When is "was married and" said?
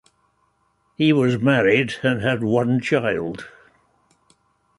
1.13-2.23